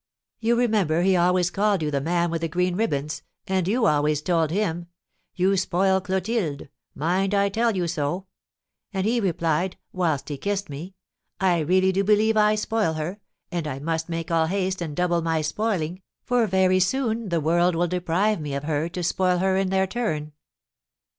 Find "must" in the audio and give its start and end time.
13.77-14.09